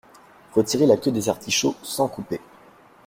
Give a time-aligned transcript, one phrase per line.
[0.53, 2.41] Retirer la queue des artichauts sans couper